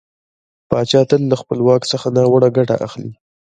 [0.69, 3.11] پاچا تل له خپله واک څخه ناوړه ګټه اخلي.